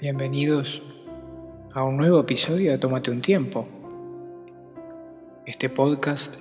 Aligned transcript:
Bienvenidos 0.00 0.80
a 1.74 1.82
un 1.82 1.96
nuevo 1.96 2.20
episodio 2.20 2.70
de 2.70 2.78
Tómate 2.78 3.10
un 3.10 3.20
tiempo. 3.20 3.66
Este 5.44 5.68
podcast 5.68 6.36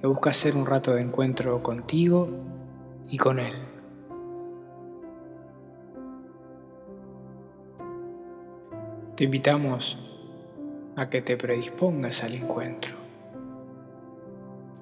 que 0.00 0.06
busca 0.06 0.32
ser 0.32 0.54
un 0.54 0.66
rato 0.66 0.94
de 0.94 1.02
encuentro 1.02 1.60
contigo 1.64 2.28
y 3.10 3.18
con 3.18 3.40
él. 3.40 3.54
Te 9.16 9.24
invitamos 9.24 9.98
a 10.94 11.10
que 11.10 11.22
te 11.22 11.36
predispongas 11.36 12.22
al 12.22 12.34
encuentro, 12.34 12.94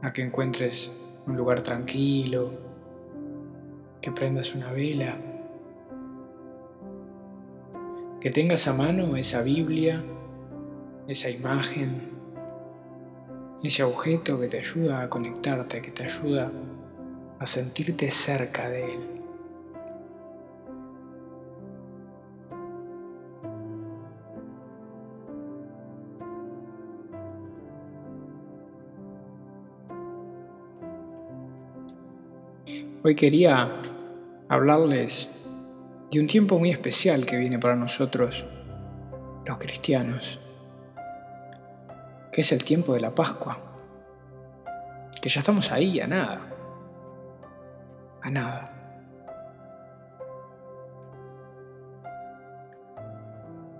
a 0.02 0.12
que 0.12 0.20
encuentres 0.20 0.90
un 1.26 1.38
lugar 1.38 1.62
tranquilo, 1.62 2.50
que 4.02 4.12
prendas 4.12 4.54
una 4.54 4.72
vela 4.72 5.16
que 8.24 8.30
tengas 8.30 8.66
a 8.68 8.72
mano 8.72 9.16
esa 9.18 9.42
Biblia, 9.42 10.02
esa 11.06 11.28
imagen, 11.28 12.08
ese 13.62 13.82
objeto 13.82 14.40
que 14.40 14.48
te 14.48 14.60
ayuda 14.60 15.02
a 15.02 15.10
conectarte, 15.10 15.82
que 15.82 15.90
te 15.90 16.04
ayuda 16.04 16.50
a 17.38 17.46
sentirte 17.46 18.10
cerca 18.10 18.70
de 18.70 18.94
él. 18.94 19.00
Hoy 33.02 33.14
quería 33.14 33.82
hablarles 34.48 35.28
y 36.14 36.20
un 36.20 36.28
tiempo 36.28 36.60
muy 36.60 36.70
especial 36.70 37.26
que 37.26 37.36
viene 37.36 37.58
para 37.58 37.74
nosotros, 37.74 38.46
los 39.44 39.58
cristianos, 39.58 40.38
que 42.30 42.42
es 42.42 42.52
el 42.52 42.62
tiempo 42.62 42.94
de 42.94 43.00
la 43.00 43.12
Pascua, 43.12 43.58
que 45.20 45.28
ya 45.28 45.40
estamos 45.40 45.72
ahí, 45.72 45.98
a 46.00 46.06
nada, 46.06 46.40
a 48.22 48.30
nada. 48.30 48.70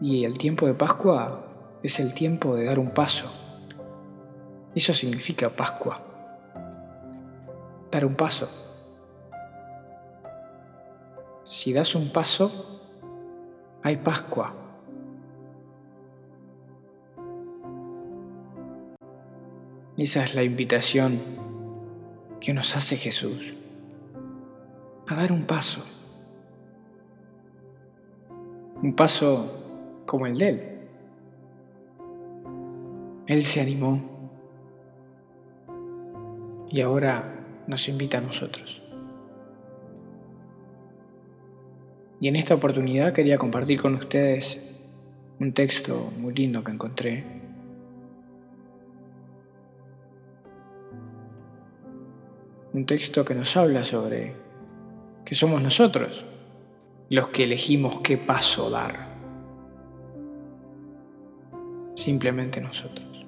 Y 0.00 0.24
el 0.24 0.36
tiempo 0.36 0.66
de 0.66 0.74
Pascua 0.74 1.46
es 1.84 2.00
el 2.00 2.14
tiempo 2.14 2.56
de 2.56 2.64
dar 2.64 2.80
un 2.80 2.90
paso. 2.90 3.30
Eso 4.74 4.92
significa 4.92 5.50
Pascua. 5.50 6.02
Dar 7.92 8.04
un 8.04 8.16
paso 8.16 8.63
si 11.44 11.72
das 11.72 11.94
un 11.94 12.10
paso, 12.10 12.50
hay 13.82 13.96
Pascua. 13.96 14.54
Esa 19.96 20.24
es 20.24 20.34
la 20.34 20.42
invitación 20.42 21.20
que 22.40 22.52
nos 22.52 22.74
hace 22.74 22.96
Jesús, 22.96 23.54
a 25.06 25.14
dar 25.14 25.30
un 25.30 25.44
paso. 25.44 25.84
Un 28.82 28.94
paso 28.94 30.02
como 30.04 30.26
el 30.26 30.38
de 30.38 30.48
Él. 30.48 30.70
Él 33.26 33.42
se 33.44 33.60
animó 33.60 34.00
y 36.68 36.80
ahora 36.80 37.44
nos 37.66 37.88
invita 37.88 38.18
a 38.18 38.20
nosotros. 38.20 38.83
Y 42.24 42.28
en 42.28 42.36
esta 42.36 42.54
oportunidad 42.54 43.12
quería 43.12 43.36
compartir 43.36 43.82
con 43.82 43.96
ustedes 43.96 44.58
un 45.40 45.52
texto 45.52 46.10
muy 46.16 46.32
lindo 46.32 46.64
que 46.64 46.72
encontré. 46.72 47.22
Un 52.72 52.86
texto 52.86 53.26
que 53.26 53.34
nos 53.34 53.54
habla 53.58 53.84
sobre 53.84 54.32
que 55.26 55.34
somos 55.34 55.60
nosotros 55.60 56.24
los 57.10 57.28
que 57.28 57.44
elegimos 57.44 58.00
qué 58.00 58.16
paso 58.16 58.70
dar. 58.70 59.06
Simplemente 61.94 62.58
nosotros. 62.62 63.26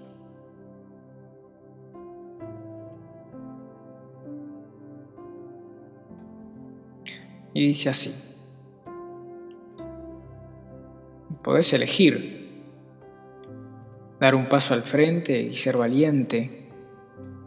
Y 7.53 7.67
dice 7.67 7.91
así. 7.91 8.15
Podés 11.47 11.73
elegir 11.75 12.59
dar 14.19 14.35
un 14.35 14.49
paso 14.49 14.75
al 14.75 14.83
frente 14.83 15.41
y 15.41 15.55
ser 15.55 15.77
valiente, 15.77 16.73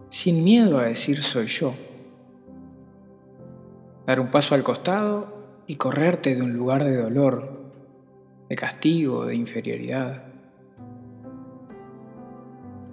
sin 0.08 0.42
miedo 0.42 0.80
a 0.80 0.84
decir 0.84 1.22
soy 1.22 1.48
yo. 1.48 1.74
Dar 4.08 4.22
un 4.22 4.32
paso 4.32 4.56
al 4.56 4.64
costado 4.64 5.64
y 5.68 5.76
correrte 5.76 6.34
de 6.34 6.42
un 6.42 6.54
lugar 6.54 6.86
de 6.86 6.96
dolor, 6.96 7.74
de 8.48 8.56
castigo, 8.56 9.26
de 9.26 9.36
inferioridad. 9.36 10.24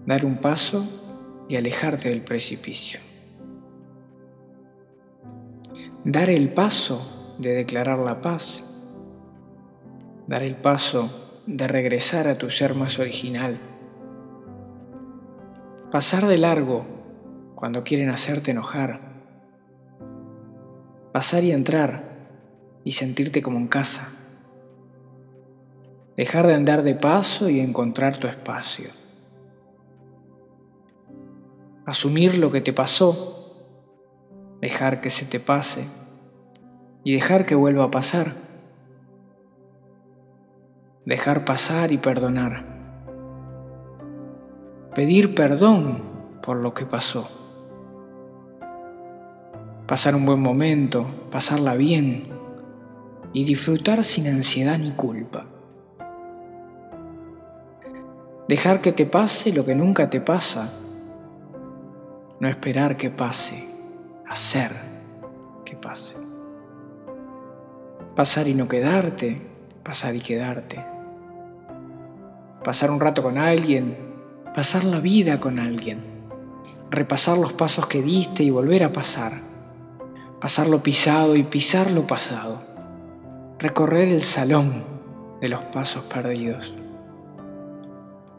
Dar 0.07 0.25
un 0.25 0.39
paso 0.39 0.89
y 1.49 1.55
alejarte 1.55 2.09
del 2.09 2.23
precipicio. 2.23 2.99
Dar 6.03 6.31
el 6.31 6.53
paso 6.53 7.37
de 7.39 7.51
declarar 7.51 8.01
la 8.01 8.21
paz 8.21 8.65
dar 10.27 10.43
el 10.43 10.57
paso 10.57 11.43
de 11.47 11.69
regresar 11.69 12.27
a 12.27 12.37
tu 12.37 12.51
ser 12.51 12.75
más 12.75 12.99
original. 12.99 13.61
Pasar 15.91 16.27
de 16.27 16.39
largo 16.39 16.85
cuando 17.55 17.85
quieren 17.85 18.11
hacerte 18.11 18.51
enojar. 18.51 19.01
Pasar 21.13 21.45
y 21.45 21.53
entrar 21.53 22.17
y 22.85 22.93
sentirte 22.93 23.41
como 23.41 23.59
en 23.59 23.69
casa. 23.69 24.13
Dejar 26.17 26.47
de 26.47 26.55
andar 26.55 26.83
de 26.83 26.95
paso 26.95 27.49
y 27.49 27.61
encontrar 27.61 28.19
tu 28.19 28.27
espacio. 28.27 28.91
Asumir 31.85 32.37
lo 32.39 32.51
que 32.51 32.61
te 32.61 32.73
pasó, 32.73 33.55
dejar 34.61 35.01
que 35.01 35.11
se 35.11 35.25
te 35.25 35.39
pase 35.39 35.87
y 37.05 37.15
dejar 37.15 37.47
que 37.47 37.55
vuelva 37.55 37.85
a 37.85 37.91
pasar 37.93 38.46
dejar 41.07 41.45
pasar 41.45 41.93
y 41.93 41.99
perdonar. 41.99 42.65
Pedir 44.93 45.37
perdón 45.37 46.03
por 46.43 46.57
lo 46.57 46.75
que 46.75 46.85
pasó. 46.85 47.29
Pasar 49.87 50.17
un 50.17 50.27
buen 50.27 50.41
momento, 50.41 51.07
pasarla 51.31 51.75
bien 51.75 52.25
y 53.33 53.45
disfrutar 53.45 54.03
sin 54.03 54.27
ansiedad 54.27 54.79
ni 54.79 54.91
culpa. 54.91 55.45
Dejar 58.49 58.81
que 58.81 58.91
te 58.91 59.07
pase 59.07 59.53
lo 59.53 59.65
que 59.65 59.77
nunca 59.77 60.11
te 60.11 60.21
pasa. 60.21 60.73
No 62.41 62.49
esperar 62.49 62.97
que 62.97 63.11
pase, 63.11 63.65
hacer 64.29 64.73
que 65.65 65.77
pase. 65.77 66.17
Pasar 68.17 68.49
y 68.49 68.55
no 68.55 68.67
quedarte, 68.67 69.41
pasar 69.85 70.17
y 70.17 70.21
quedarte 70.21 70.96
pasar 72.67 72.91
un 72.91 72.99
rato 72.99 73.23
con 73.23 73.39
alguien, 73.39 73.97
pasar 74.53 74.83
la 74.83 74.99
vida 74.99 75.39
con 75.39 75.61
alguien, 75.61 76.01
repasar 76.91 77.39
los 77.39 77.53
pasos 77.53 77.87
que 77.87 78.03
diste 78.03 78.43
y 78.43 78.51
volver 78.51 78.83
a 78.83 78.93
pasar, 78.93 79.35
pasar 80.41 80.67
lo 80.67 80.83
pisado 80.83 81.37
y 81.37 81.45
pisar 81.45 81.93
lo 81.93 82.09
pasado, 82.09 82.61
recorrer 83.61 84.09
el 84.09 84.23
salón 84.23 84.83
de 85.41 85.49
los 85.49 85.65
pasos 85.67 86.03
perdidos, 86.07 86.75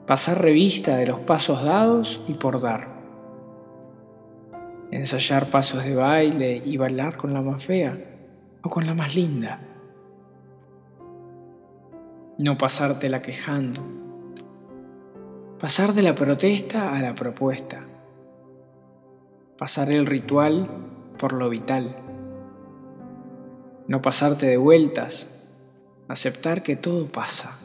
pasar 0.06 0.42
revista 0.42 0.98
de 0.98 1.08
los 1.08 1.22
pasos 1.22 1.64
dados 1.64 2.22
y 2.28 2.34
por 2.34 2.60
dar, 2.60 2.90
ensayar 4.92 5.46
pasos 5.46 5.86
de 5.86 5.96
baile 5.96 6.62
y 6.66 6.76
bailar 6.76 7.16
con 7.16 7.34
la 7.34 7.42
más 7.42 7.64
fea 7.64 7.98
o 8.62 8.70
con 8.70 8.86
la 8.86 8.94
más 8.94 9.16
linda, 9.16 9.62
no 12.38 12.58
pasártela 12.58 13.22
quejando 13.22 14.07
Pasar 15.60 15.94
de 15.94 16.04
la 16.04 16.14
protesta 16.14 16.96
a 16.96 17.02
la 17.02 17.16
propuesta. 17.16 17.84
Pasar 19.58 19.92
el 19.92 20.06
ritual 20.06 20.70
por 21.18 21.34
lo 21.34 21.50
vital. 21.50 21.96
No 23.88 24.00
pasarte 24.00 24.46
de 24.46 24.58
vueltas. 24.58 25.28
Aceptar 26.08 26.62
que 26.62 26.76
todo 26.76 27.08
pasa. 27.08 27.58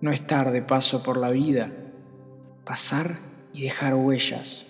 No 0.00 0.10
estar 0.10 0.50
de 0.50 0.62
paso 0.62 1.04
por 1.04 1.16
la 1.16 1.30
vida. 1.30 1.70
Pasar 2.64 3.20
y 3.52 3.62
dejar 3.62 3.94
huellas. 3.94 4.66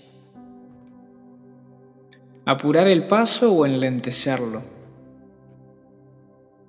Apurar 2.45 2.87
el 2.87 3.09
paso 3.09 3.51
o 3.51 3.65
enlentecerlo. 3.65 4.61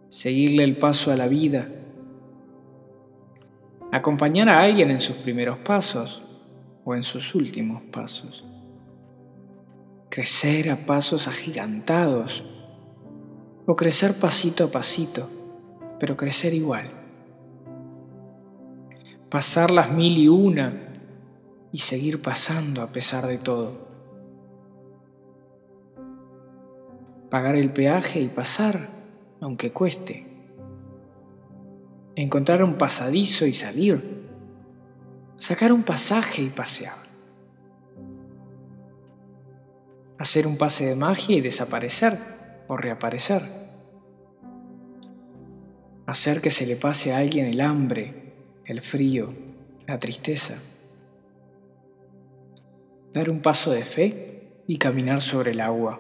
seguirle 0.08 0.64
el 0.64 0.78
paso 0.78 1.12
a 1.12 1.18
la 1.18 1.28
vida, 1.28 1.68
acompañar 3.94 4.50
a 4.50 4.60
alguien 4.60 4.90
en 4.90 5.00
sus 5.00 5.18
primeros 5.18 5.60
pasos 5.60 6.24
o 6.84 6.96
en 6.96 7.04
sus 7.04 7.36
últimos 7.36 7.84
pasos, 7.84 8.44
crecer 10.10 10.72
a 10.72 10.78
pasos 10.78 11.28
agigantados 11.28 12.44
o 13.68 13.76
crecer 13.76 14.16
pasito 14.16 14.64
a 14.64 14.72
pasito, 14.72 15.30
pero 16.00 16.18
crecer 16.18 16.56
igual, 16.56 16.90
pasar 19.30 19.70
las 19.70 19.92
mil 19.92 20.18
y 20.18 20.28
una 20.28 20.74
y 21.72 21.78
seguir 21.78 22.20
pasando 22.20 22.82
a 22.82 22.88
pesar 22.88 23.28
de 23.28 23.38
todo. 23.38 23.78
Pagar 27.30 27.56
el 27.56 27.72
peaje 27.72 28.20
y 28.20 28.28
pasar 28.28 28.90
aunque 29.40 29.72
cueste. 29.72 30.33
Encontrar 32.16 32.64
un 32.64 32.76
pasadizo 32.76 33.46
y 33.46 33.54
salir. 33.54 34.24
Sacar 35.38 35.72
un 35.74 35.84
pasaje 35.84 36.42
y 36.42 36.50
pasear. 36.50 36.98
Hacer 40.18 40.48
un 40.48 40.58
pase 40.58 40.86
de 40.86 40.96
magia 40.96 41.36
y 41.36 41.42
desaparecer 41.42 42.18
o 42.68 42.78
reaparecer. 42.78 43.42
Hacer 46.06 46.42
que 46.42 46.52
se 46.52 46.68
le 46.68 46.76
pase 46.76 47.14
a 47.14 47.18
alguien 47.18 47.46
el 47.46 47.62
hambre, 47.62 48.34
el 48.66 48.82
frío, 48.82 49.34
la 49.88 50.00
tristeza. 50.00 50.56
Dar 53.14 53.30
un 53.30 53.42
paso 53.42 53.72
de 53.72 53.84
fe 53.84 54.64
y 54.68 54.78
caminar 54.78 55.22
sobre 55.22 55.52
el 55.52 55.62
agua 55.62 56.00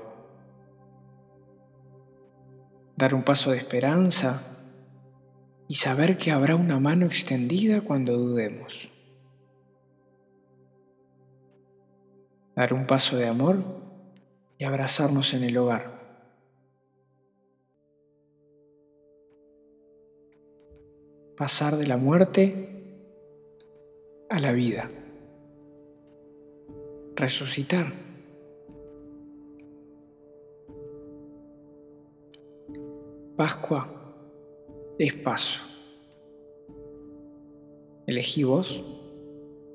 dar 2.95 3.15
un 3.15 3.23
paso 3.23 3.51
de 3.51 3.57
esperanza 3.57 4.52
y 5.67 5.75
saber 5.75 6.17
que 6.17 6.31
habrá 6.31 6.55
una 6.55 6.79
mano 6.79 7.05
extendida 7.05 7.81
cuando 7.81 8.17
dudemos. 8.17 8.89
Dar 12.55 12.73
un 12.73 12.85
paso 12.85 13.17
de 13.17 13.27
amor 13.27 13.63
y 14.57 14.65
abrazarnos 14.65 15.33
en 15.33 15.43
el 15.43 15.57
hogar. 15.57 15.93
Pasar 21.35 21.77
de 21.77 21.87
la 21.87 21.97
muerte 21.97 22.69
a 24.29 24.39
la 24.39 24.51
vida. 24.51 24.89
Resucitar. 27.15 27.91
Pascua 33.35 34.02
es 34.97 35.13
paso. 35.13 35.61
Elegí 38.05 38.43
vos 38.43 38.83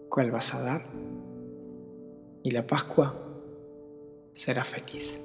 cuál 0.08 0.30
vas 0.30 0.54
a 0.54 0.62
dar 0.62 0.82
y 2.42 2.50
la 2.50 2.66
Pascua 2.66 3.14
será 4.32 4.64
feliz. 4.64 5.20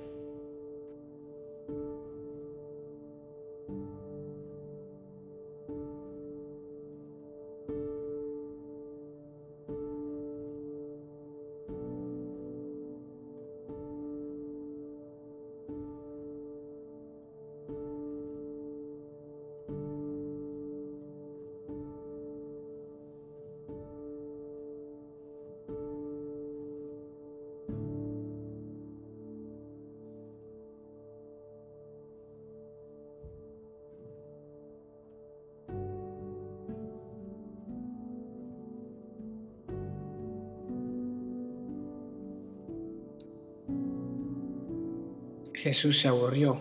Jesús 45.64 46.02
se 46.02 46.10
aburrió 46.10 46.58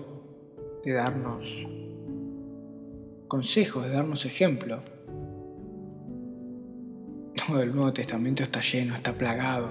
de 0.84 0.92
darnos 0.92 1.66
consejos, 3.26 3.82
de 3.82 3.90
darnos 3.90 4.24
ejemplo. 4.26 4.78
Todo 7.34 7.62
el 7.62 7.74
Nuevo 7.74 7.92
Testamento 7.92 8.44
está 8.44 8.60
lleno, 8.60 8.94
está 8.94 9.12
plagado 9.12 9.70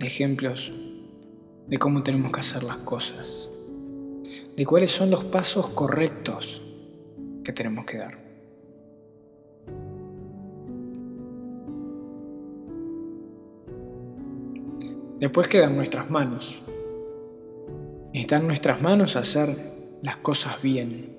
de 0.00 0.04
ejemplos 0.08 0.72
de 1.68 1.78
cómo 1.78 2.02
tenemos 2.02 2.32
que 2.32 2.40
hacer 2.40 2.64
las 2.64 2.78
cosas, 2.78 3.48
de 4.56 4.66
cuáles 4.66 4.90
son 4.90 5.12
los 5.12 5.22
pasos 5.22 5.68
correctos 5.68 6.62
que 7.44 7.52
tenemos 7.52 7.84
que 7.84 7.98
dar. 7.98 8.18
Después 15.20 15.46
quedan 15.46 15.76
nuestras 15.76 16.10
manos 16.10 16.64
Está 18.12 18.36
en 18.36 18.46
nuestras 18.46 18.82
manos 18.82 19.16
hacer 19.16 19.56
las 20.02 20.18
cosas 20.18 20.60
bien. 20.60 21.16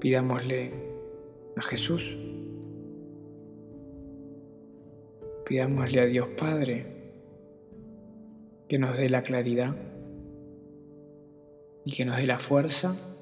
Pidámosle 0.00 0.72
a 1.54 1.62
Jesús, 1.62 2.16
pidámosle 5.44 6.00
a 6.00 6.06
Dios 6.06 6.28
Padre 6.28 7.12
que 8.68 8.78
nos 8.78 8.96
dé 8.96 9.10
la 9.10 9.22
claridad 9.22 9.76
y 11.84 11.92
que 11.92 12.06
nos 12.06 12.16
dé 12.16 12.26
la 12.26 12.38
fuerza 12.38 13.15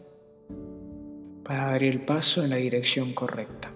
para 1.45 1.67
dar 1.67 1.83
el 1.83 2.01
paso 2.01 2.43
en 2.43 2.51
la 2.51 2.57
dirección 2.57 3.13
correcta. 3.13 3.71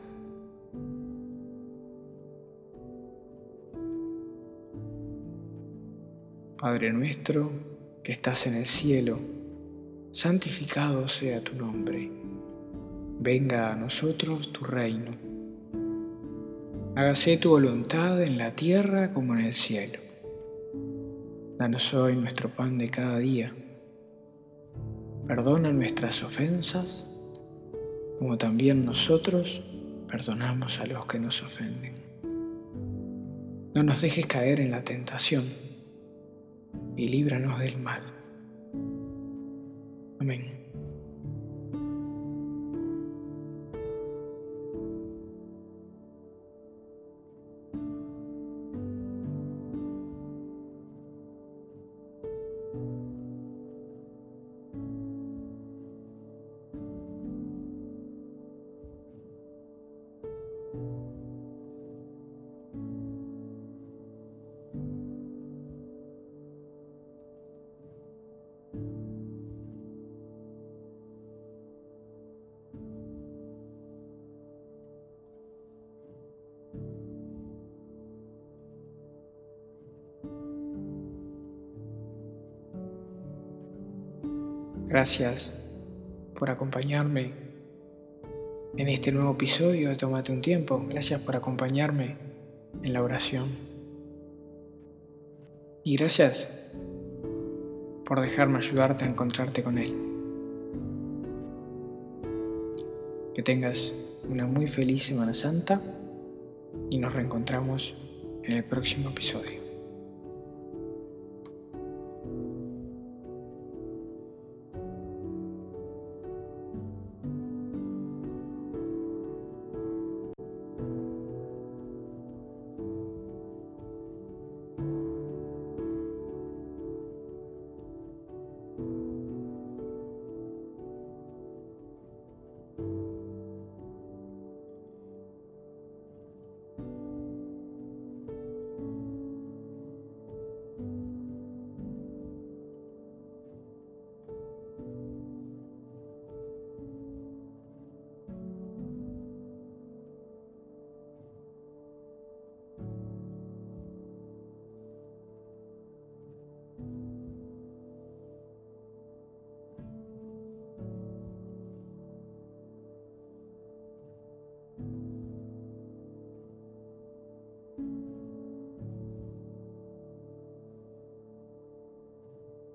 Padre 6.56 6.92
nuestro 6.92 7.52
que 8.02 8.12
estás 8.12 8.46
en 8.46 8.54
el 8.54 8.66
cielo, 8.66 9.18
santificado 10.12 11.06
sea 11.06 11.44
tu 11.44 11.54
nombre. 11.54 12.10
Venga 13.20 13.70
a 13.70 13.75
nosotros 13.75 14.52
tu 14.52 14.64
reino. 14.64 15.10
Hágase 16.96 17.37
tu 17.37 17.50
voluntad 17.50 18.20
en 18.22 18.38
la 18.38 18.56
tierra 18.56 19.12
como 19.12 19.34
en 19.34 19.40
el 19.40 19.54
cielo. 19.54 20.00
Danos 21.58 21.92
hoy 21.92 22.16
nuestro 22.16 22.48
pan 22.48 22.78
de 22.78 22.88
cada 22.88 23.18
día. 23.18 23.50
Perdona 25.26 25.70
nuestras 25.70 26.25
ofensas 26.25 27.06
como 28.18 28.37
también 28.37 28.84
nosotros 28.84 29.62
perdonamos 30.08 30.80
a 30.80 30.87
los 30.87 31.06
que 31.06 31.18
nos 31.18 31.42
ofenden. 31.42 31.94
No 33.75 33.82
nos 33.82 34.00
dejes 34.00 34.26
caer 34.26 34.60
en 34.60 34.70
la 34.70 34.82
tentación 34.82 35.46
y 36.96 37.08
líbranos 37.08 37.60
del 37.60 37.78
mal. 37.78 38.02
Amén. 40.20 40.67
Gracias 84.88 85.52
por 86.35 86.49
acompañarme 86.49 87.33
en 88.75 88.88
este 88.88 89.12
nuevo 89.12 89.33
episodio 89.33 89.90
de 89.90 89.97
Tómate 89.97 90.33
un 90.33 90.40
tiempo. 90.40 90.83
Gracias 90.88 91.21
por 91.21 91.37
acompañarme 91.37 92.16
en 92.83 92.95
la 92.95 93.02
oración. 93.02 93.50
Y 95.85 95.95
gracias 95.99 96.49
por 98.07 98.23
dejarme 98.23 98.57
ayudarte 98.57 99.04
a 99.04 99.09
encontrarte 99.09 99.62
con 99.62 99.76
Él. 99.76 99.95
Que 103.35 103.42
tengas 103.42 103.92
una 104.26 104.47
muy 104.47 104.68
feliz 104.68 105.02
Semana 105.02 105.35
Santa 105.35 105.83
y 106.88 106.97
nos 106.97 107.12
reencontramos 107.12 107.95
en 108.42 108.52
el 108.52 108.64
próximo 108.64 109.11
episodio. 109.11 109.67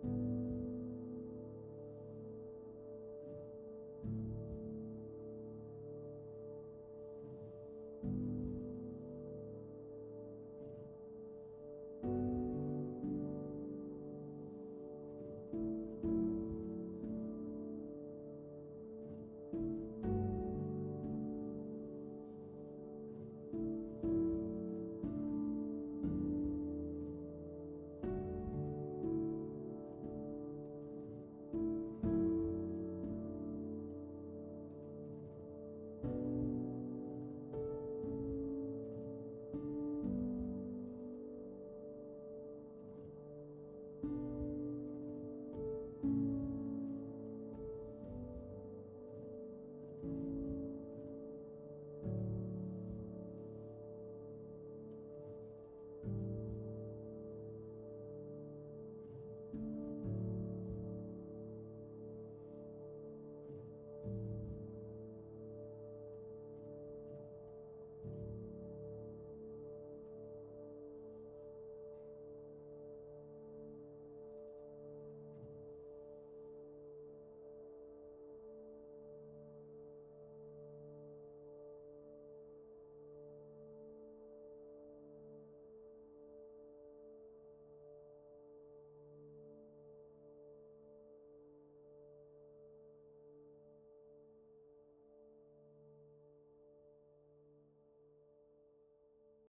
thank 0.03 0.15
you. 0.15 0.32